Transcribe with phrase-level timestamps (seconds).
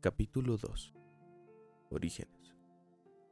[0.00, 0.94] Capítulo 2
[1.90, 2.54] Orígenes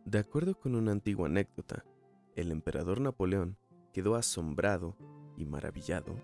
[0.04, 1.84] De acuerdo con una antigua anécdota,
[2.34, 3.56] el emperador Napoleón
[3.92, 4.96] quedó asombrado
[5.36, 6.16] y maravillado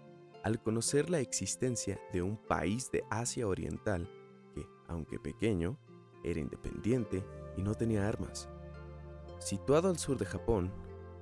[0.42, 4.10] al conocer la existencia de un país de Asia Oriental
[4.52, 5.78] que, aunque pequeño,
[6.24, 7.24] era independiente
[7.56, 8.49] y no tenía armas.
[9.38, 10.72] Situado al sur de Japón,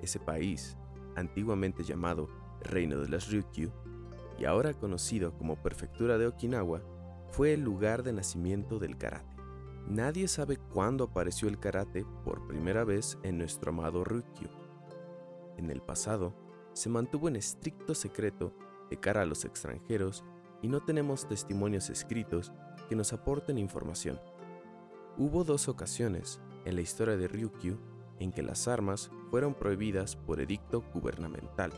[0.00, 0.78] ese país,
[1.14, 2.30] antiguamente llamado
[2.62, 3.70] Reino de las Ryukyu
[4.38, 6.80] y ahora conocido como Prefectura de Okinawa,
[7.30, 9.36] fue el lugar de nacimiento del karate.
[9.86, 14.48] Nadie sabe cuándo apareció el karate por primera vez en nuestro amado Ryukyu.
[15.56, 16.34] En el pasado,
[16.72, 18.54] se mantuvo en estricto secreto
[18.88, 20.24] de cara a los extranjeros
[20.62, 22.52] y no tenemos testimonios escritos
[22.88, 24.20] que nos aporten información.
[25.16, 27.78] Hubo dos ocasiones en la historia de Ryukyu
[28.18, 31.72] en que las armas fueron prohibidas por edicto gubernamental.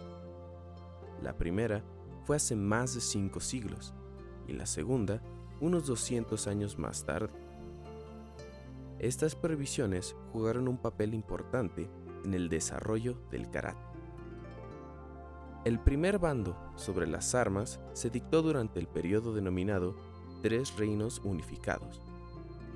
[1.22, 1.84] La primera
[2.24, 3.94] fue hace más de cinco siglos
[4.46, 5.22] y la segunda
[5.62, 7.30] unos 200 años más tarde.
[8.98, 11.88] Estas prohibiciones jugaron un papel importante
[12.24, 13.80] en el desarrollo del karate.
[15.64, 19.94] El primer bando sobre las armas se dictó durante el periodo denominado
[20.42, 22.02] Tres Reinos Unificados,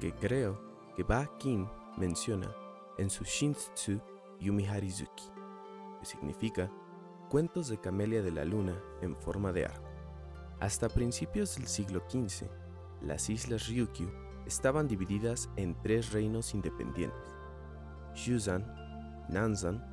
[0.00, 0.61] que creo
[0.97, 2.48] que Ba Kin menciona
[2.98, 4.00] en su Shinstsu
[4.39, 5.25] Yumiharizuki,
[5.98, 6.71] que significa
[7.28, 9.91] Cuentos de Camelia de la Luna en forma de arco.
[10.61, 12.47] Hasta principios del siglo XV,
[13.07, 14.11] las islas Ryukyu
[14.47, 17.35] estaban divididas en tres reinos independientes,
[18.15, 18.65] Shuzan,
[19.29, 19.85] Nanzan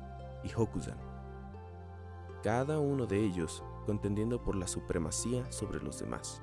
[0.42, 0.98] y Hokuzan,
[2.42, 6.42] cada uno de ellos contendiendo por la supremacía sobre los demás.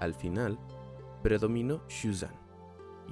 [0.00, 0.58] Al final,
[1.22, 2.34] predominó Shuzan,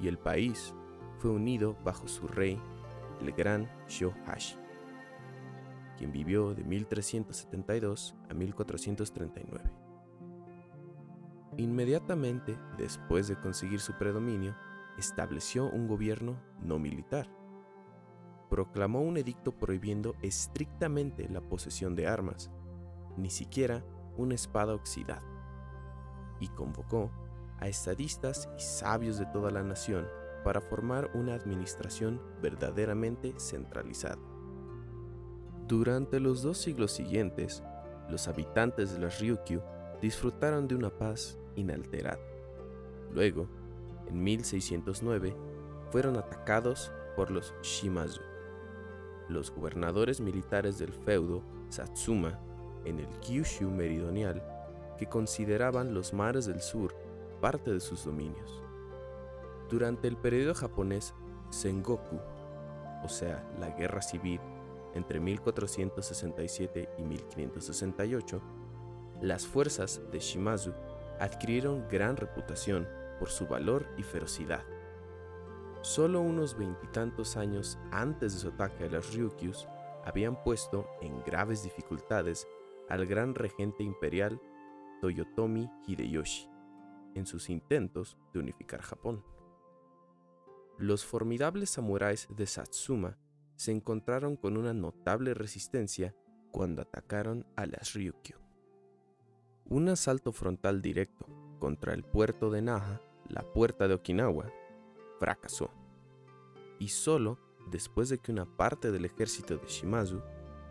[0.01, 0.73] y el país
[1.19, 2.59] fue unido bajo su rey,
[3.21, 4.55] el gran Shohashi,
[5.97, 9.80] quien vivió de 1372 a 1439.
[11.61, 14.55] Inmediatamente después de conseguir su predominio,
[14.97, 17.29] estableció un gobierno no militar.
[18.49, 22.49] Proclamó un edicto prohibiendo estrictamente la posesión de armas,
[23.15, 23.85] ni siquiera
[24.17, 25.21] una espada oxidada,
[26.39, 27.11] y convocó
[27.59, 30.07] a estadistas y sabios de toda la nación
[30.43, 34.17] para formar una administración verdaderamente centralizada.
[35.67, 37.61] Durante los dos siglos siguientes,
[38.09, 39.61] los habitantes de las Ryukyu
[40.01, 42.19] disfrutaron de una paz inalterada.
[43.11, 43.47] Luego,
[44.07, 45.35] en 1609,
[45.91, 48.21] fueron atacados por los Shimazu,
[49.27, 52.39] los gobernadores militares del feudo Satsuma
[52.85, 54.43] en el Kyushu meridional
[54.97, 56.93] que consideraban los mares del sur
[57.39, 58.61] parte de sus dominios.
[59.69, 61.13] Durante el periodo japonés
[61.49, 62.19] Sengoku,
[63.03, 64.39] o sea, la guerra civil
[64.93, 68.41] entre 1467 y 1568,
[69.21, 70.73] las fuerzas de Shimazu
[71.21, 72.87] adquirieron gran reputación
[73.19, 74.63] por su valor y ferocidad.
[75.81, 79.67] Solo unos veintitantos años antes de su ataque a las Ryukyus,
[80.03, 82.47] habían puesto en graves dificultades
[82.89, 84.41] al gran regente imperial
[84.99, 86.49] Toyotomi Hideyoshi
[87.13, 89.23] en sus intentos de unificar Japón.
[90.79, 93.17] Los formidables samuráis de Satsuma
[93.55, 96.15] se encontraron con una notable resistencia
[96.51, 98.37] cuando atacaron a las Ryukyu.
[99.71, 101.25] Un asalto frontal directo
[101.57, 102.99] contra el puerto de Naha,
[103.29, 104.51] la puerta de Okinawa,
[105.17, 105.69] fracasó.
[106.77, 107.39] Y solo
[107.71, 110.19] después de que una parte del ejército de Shimazu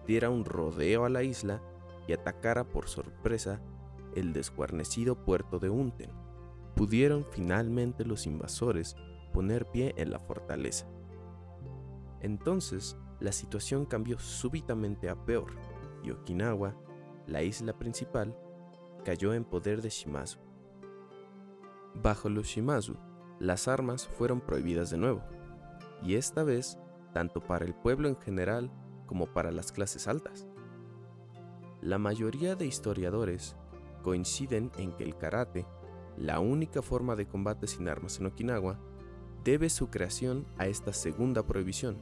[0.06, 1.62] diera un rodeo a la isla
[2.06, 3.62] y atacara por sorpresa
[4.16, 6.10] el desguarnecido puerto de Unten,
[6.76, 8.96] pudieron finalmente los invasores
[9.32, 10.86] poner pie en la fortaleza.
[12.20, 15.52] Entonces, la situación cambió súbitamente a peor
[16.04, 16.76] y Okinawa,
[17.26, 18.36] la isla principal,
[19.04, 20.38] cayó en poder de Shimazu.
[21.94, 22.96] Bajo los Shimazu,
[23.38, 25.22] las armas fueron prohibidas de nuevo,
[26.02, 26.78] y esta vez
[27.12, 28.70] tanto para el pueblo en general
[29.06, 30.46] como para las clases altas.
[31.80, 33.56] La mayoría de historiadores
[34.02, 35.66] coinciden en que el karate,
[36.16, 38.78] la única forma de combate sin armas en Okinawa,
[39.44, 41.96] debe su creación a esta segunda prohibición,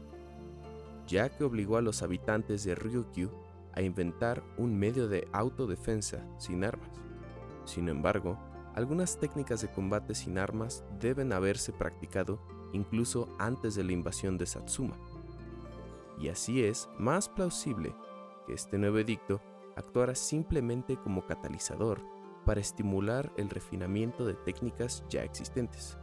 [1.06, 3.31] ya que obligó a los habitantes de Ryukyu
[3.78, 6.90] a inventar un medio de autodefensa sin armas.
[7.64, 8.36] Sin embargo,
[8.75, 12.40] algunas técnicas de combate sin armas deben haberse practicado
[12.72, 14.96] incluso antes de la invasión de Satsuma.
[16.19, 17.94] Y así es más plausible
[18.48, 19.40] que este nuevo edicto
[19.76, 22.00] actuara simplemente como catalizador
[22.44, 25.96] para estimular el refinamiento de técnicas ya existentes.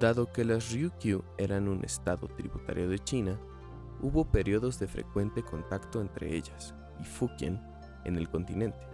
[0.00, 3.38] Dado que las Ryukyu eran un estado tributario de China,
[4.00, 7.60] hubo periodos de frecuente contacto entre ellas y Fukien
[8.04, 8.86] en el continente.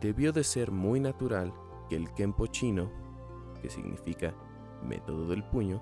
[0.00, 1.52] Debió de ser muy natural
[1.88, 2.90] que el Kempo chino,
[3.60, 4.34] que significa
[4.82, 5.78] método del puño,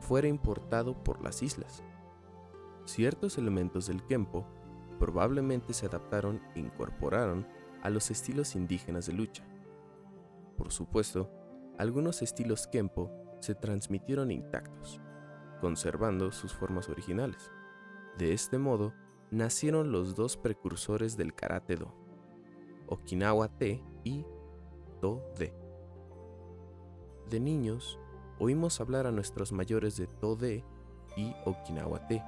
[0.00, 1.82] fuera importado por las islas.
[2.84, 4.46] Ciertos elementos del Kempo
[4.98, 7.46] probablemente se adaptaron e incorporaron
[7.82, 9.44] a los estilos indígenas de lucha.
[10.56, 11.30] Por supuesto,
[11.78, 13.10] algunos estilos Kempo
[13.40, 15.00] se transmitieron intactos,
[15.64, 17.50] conservando sus formas originales.
[18.18, 18.92] De este modo,
[19.30, 21.94] nacieron los dos precursores del Karate Do,
[22.86, 24.26] Okinawa-te y
[25.00, 25.54] Do-de.
[27.30, 27.98] De niños,
[28.38, 30.66] oímos hablar a nuestros mayores de To-de
[31.16, 32.22] y Okinawa-te,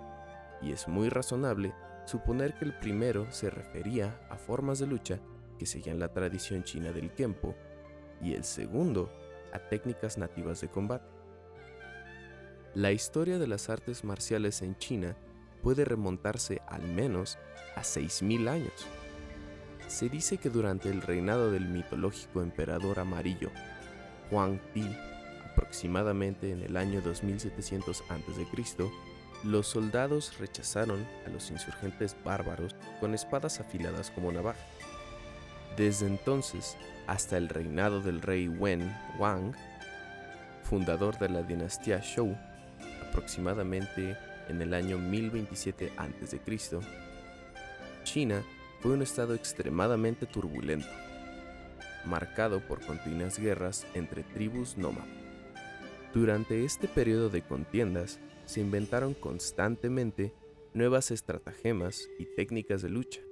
[0.62, 1.74] y es muy razonable
[2.06, 5.20] suponer que el primero se refería a formas de lucha
[5.58, 7.54] que seguían la tradición china del Kempo
[8.22, 9.10] y el segundo
[9.52, 11.15] a técnicas nativas de combate.
[12.76, 15.16] La historia de las artes marciales en China
[15.62, 17.38] puede remontarse al menos
[17.74, 18.86] a 6.000 años.
[19.88, 23.50] Se dice que durante el reinado del mitológico emperador amarillo,
[24.30, 24.94] Huang Ti,
[25.50, 28.90] aproximadamente en el año 2700 a.C.,
[29.42, 34.60] los soldados rechazaron a los insurgentes bárbaros con espadas afiladas como navaja.
[35.78, 36.76] Desde entonces
[37.06, 39.54] hasta el reinado del rey Wen Wang,
[40.62, 42.36] fundador de la dinastía Zhou,
[43.16, 44.18] aproximadamente
[44.48, 46.40] en el año 1027 a.C.,
[48.04, 48.44] China
[48.80, 50.86] fue un estado extremadamente turbulento,
[52.04, 55.08] marcado por continuas guerras entre tribus nómadas.
[56.12, 60.34] Durante este periodo de contiendas se inventaron constantemente
[60.74, 63.22] nuevas estratagemas y técnicas de lucha,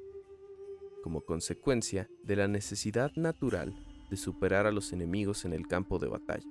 [1.02, 3.74] como consecuencia de la necesidad natural
[4.08, 6.48] de superar a los enemigos en el campo de batalla.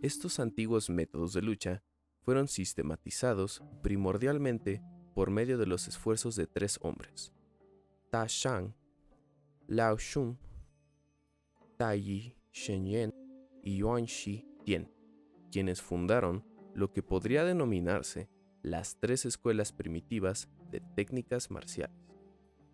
[0.00, 1.82] Estos antiguos métodos de lucha
[2.26, 4.82] fueron sistematizados primordialmente
[5.14, 7.32] por medio de los esfuerzos de tres hombres,
[8.10, 8.74] Ta Shang,
[9.68, 10.36] Lao Shun,
[11.76, 13.14] Tai Shenyan
[13.62, 14.90] y Yuan Shi Tian,
[15.52, 16.44] quienes fundaron
[16.74, 18.28] lo que podría denominarse
[18.60, 21.96] las tres escuelas primitivas de técnicas marciales.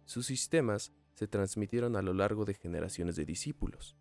[0.07, 3.99] Sus sistemas se transmitieron a lo largo de generaciones de discípulos,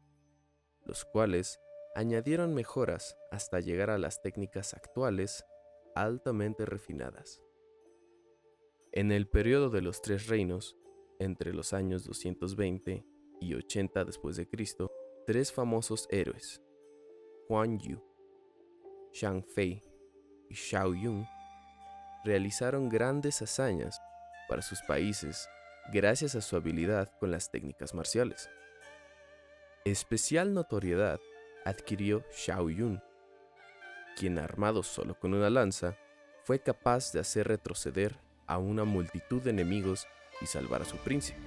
[0.85, 1.59] los cuales
[1.95, 5.45] añadieron mejoras hasta llegar a las técnicas actuales
[5.95, 7.41] altamente refinadas.
[8.91, 10.77] En el periodo de los tres reinos,
[11.19, 13.05] entre los años 220
[13.39, 14.91] y 80 después de Cristo,
[15.25, 16.61] tres famosos héroes,
[17.47, 18.01] Huan Yu,
[19.13, 19.81] Shang Fei
[20.49, 21.25] y Xiao Yun,
[22.23, 23.99] realizaron grandes hazañas
[24.47, 25.47] para sus países
[25.91, 28.49] gracias a su habilidad con las técnicas marciales.
[29.85, 31.19] Especial notoriedad
[31.65, 33.01] adquirió Xiao Yun,
[34.15, 35.97] quien armado solo con una lanza,
[36.43, 38.15] fue capaz de hacer retroceder
[38.47, 40.07] a una multitud de enemigos
[40.41, 41.39] y salvar a su príncipe.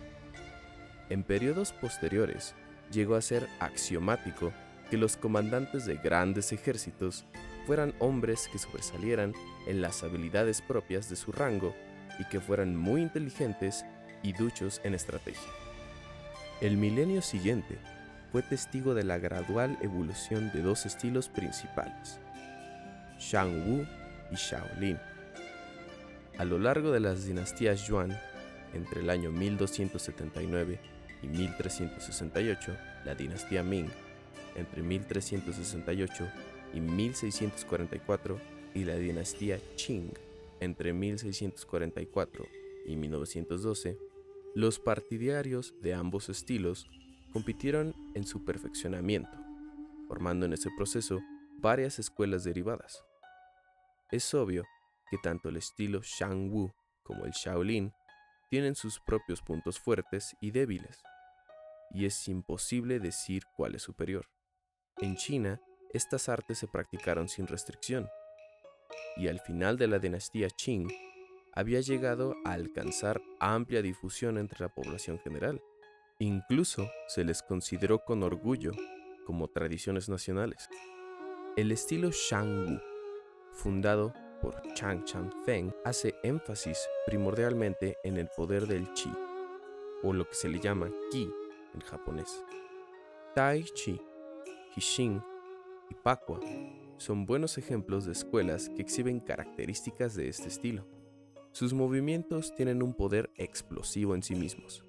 [1.10, 2.54] En periodos posteriores,
[2.90, 4.52] llegó a ser axiomático
[4.90, 7.24] que los comandantes de grandes ejércitos
[7.66, 9.34] fueran hombres que sobresalieran
[9.66, 11.74] en las habilidades propias de su rango
[12.18, 13.84] y que fueran muy inteligentes
[14.22, 15.50] y duchos en estrategia.
[16.60, 17.78] El milenio siguiente
[18.34, 22.18] fue testigo de la gradual evolución de dos estilos principales,
[23.16, 23.86] Shang Wu
[24.32, 24.98] y Shaolin.
[26.36, 28.18] A lo largo de las dinastías Yuan,
[28.72, 30.80] entre el año 1279
[31.22, 33.86] y 1368, la dinastía Ming,
[34.56, 36.28] entre 1368
[36.74, 38.40] y 1644,
[38.74, 40.12] y la dinastía Qing,
[40.58, 42.46] entre 1644
[42.84, 43.96] y 1912,
[44.56, 46.90] los partidarios de ambos estilos
[47.34, 49.36] compitieron en su perfeccionamiento,
[50.06, 51.20] formando en ese proceso
[51.58, 53.04] varias escuelas derivadas.
[54.12, 54.62] Es obvio
[55.10, 56.72] que tanto el estilo Shang Wu
[57.02, 57.92] como el Shaolin
[58.50, 61.02] tienen sus propios puntos fuertes y débiles,
[61.90, 64.30] y es imposible decir cuál es superior.
[64.98, 65.60] En China,
[65.92, 68.08] estas artes se practicaron sin restricción,
[69.16, 70.88] y al final de la dinastía Qing
[71.52, 75.60] había llegado a alcanzar amplia difusión entre la población general.
[76.20, 78.70] Incluso se les consideró con orgullo
[79.26, 80.68] como tradiciones nacionales.
[81.56, 82.80] El estilo Shang Wu,
[83.52, 89.12] fundado por Chang Chan Feng, hace énfasis primordialmente en el poder del Qi,
[90.04, 91.28] o lo que se le llama Qi
[91.74, 92.44] en japonés.
[93.34, 94.00] Tai Chi,
[94.76, 95.20] Hishin
[95.90, 96.38] y Pakwa
[96.96, 100.86] son buenos ejemplos de escuelas que exhiben características de este estilo.
[101.50, 104.84] Sus movimientos tienen un poder explosivo en sí mismos,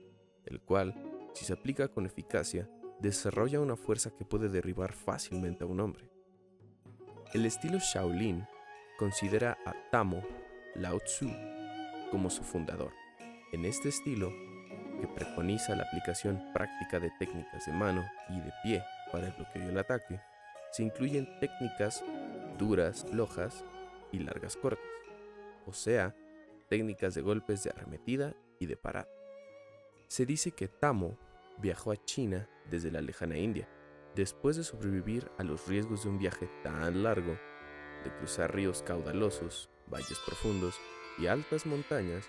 [0.45, 0.93] el cual,
[1.35, 6.09] si se aplica con eficacia, desarrolla una fuerza que puede derribar fácilmente a un hombre.
[7.33, 8.47] El estilo Shaolin
[8.97, 10.23] considera a Tamo
[10.75, 11.29] Lao Tzu
[12.09, 12.93] como su fundador.
[13.51, 14.31] En este estilo,
[15.01, 19.65] que preconiza la aplicación práctica de técnicas de mano y de pie para el bloqueo
[19.65, 20.21] y el ataque,
[20.71, 22.03] se incluyen técnicas
[22.57, 23.65] duras, flojas
[24.13, 24.85] y largas cortas,
[25.65, 26.15] o sea,
[26.69, 29.09] técnicas de golpes de arremetida y de parada.
[30.07, 31.17] Se dice que Tamo
[31.57, 33.69] viajó a China desde la lejana India,
[34.15, 37.37] después de sobrevivir a los riesgos de un viaje tan largo,
[38.03, 40.79] de cruzar ríos caudalosos, valles profundos
[41.17, 42.27] y altas montañas,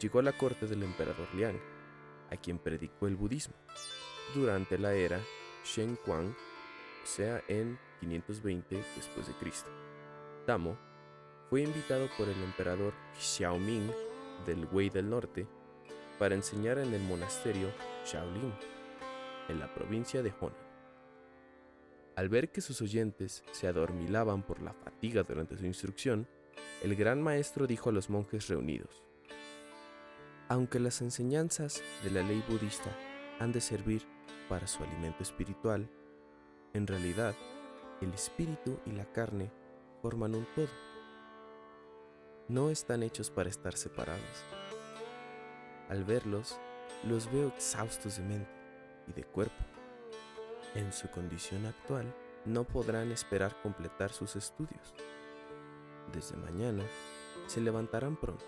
[0.00, 1.58] llegó a la corte del emperador Liang,
[2.30, 3.54] a quien predicó el budismo,
[4.34, 5.20] durante la era
[5.64, 9.70] Shen Kuang, o sea, en 520 después de Cristo.
[11.50, 13.90] Fue invitado por el emperador Xiaoming
[14.46, 15.46] del Wei del Norte
[16.18, 17.68] para enseñar en el monasterio
[18.04, 18.52] Shaolin,
[19.48, 20.56] en la provincia de Honan.
[22.16, 26.28] Al ver que sus oyentes se adormilaban por la fatiga durante su instrucción,
[26.82, 29.04] el gran maestro dijo a los monjes reunidos,
[30.48, 32.90] aunque las enseñanzas de la ley budista
[33.40, 34.06] han de servir
[34.48, 35.88] para su alimento espiritual,
[36.74, 37.34] en realidad
[38.00, 39.50] el espíritu y la carne
[40.02, 40.68] forman un todo.
[42.48, 44.44] No están hechos para estar separados.
[45.88, 46.58] Al verlos,
[47.04, 48.50] los veo exhaustos de mente
[49.06, 49.64] y de cuerpo.
[50.74, 52.12] En su condición actual,
[52.44, 54.94] no podrán esperar completar sus estudios.
[56.12, 56.84] Desde mañana,
[57.46, 58.44] se levantarán pronto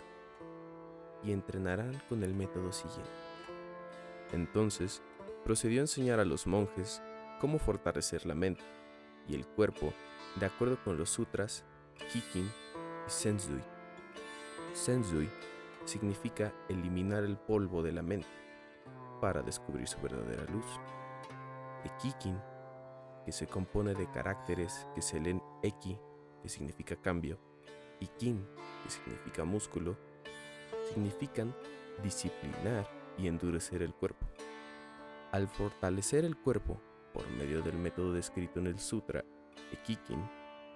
[1.23, 3.11] y entrenarán con el método siguiente.
[4.33, 5.03] Entonces,
[5.45, 7.03] procedió a enseñar a los monjes
[7.41, 8.65] cómo fortalecer la mente
[9.29, 9.93] y el cuerpo
[10.41, 11.65] de acuerdo con los sutras
[12.13, 12.51] Kikin
[13.07, 13.63] y Senzui.
[14.75, 15.29] Senzui
[15.87, 18.29] significa eliminar el polvo de la mente
[19.21, 20.67] para descubrir su verdadera luz.
[21.85, 22.39] El Kikin,
[23.25, 25.99] que se compone de caracteres que se leen Eki,
[26.43, 27.39] que significa cambio,
[28.01, 28.47] y Kin,
[28.85, 29.97] que significa músculo,
[30.93, 31.55] significan
[32.03, 34.27] disciplinar y endurecer el cuerpo.
[35.33, 36.81] Al fortalecer el cuerpo
[37.13, 39.25] por medio del método descrito en el Sutra
[39.73, 40.23] Ekikin,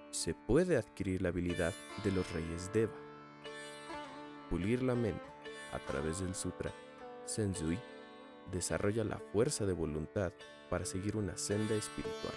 [0.09, 3.10] se puede adquirir la habilidad de los reyes Deva.
[4.51, 5.23] Pulir la mente
[5.71, 6.73] a través del Sutra
[7.23, 7.79] Senzui
[8.51, 10.33] desarrolla la fuerza de voluntad
[10.69, 12.33] para seguir una senda espiritual.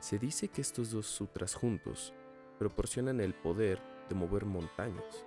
[0.00, 2.14] Se dice que estos dos sutras juntos
[2.58, 5.26] proporcionan el poder de mover montañas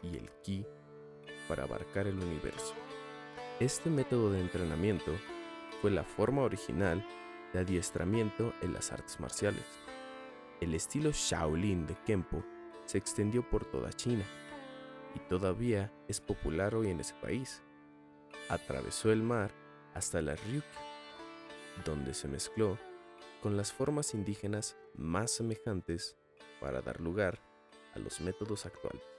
[0.00, 0.64] y el ki
[1.48, 2.74] para abarcar el universo.
[3.58, 5.10] Este método de entrenamiento
[5.82, 7.04] fue la forma original
[7.52, 9.66] de adiestramiento en las artes marciales.
[10.60, 12.44] El estilo Shaolin de Kempo
[12.84, 14.24] se extendió por toda China
[15.14, 17.62] y todavía es popular hoy en ese país.
[18.48, 19.50] Atravesó el mar
[19.94, 20.62] hasta la Ryukyu,
[21.84, 22.78] donde se mezcló
[23.42, 26.16] con las formas indígenas más semejantes
[26.60, 27.38] para dar lugar
[27.94, 29.17] a los métodos actuales.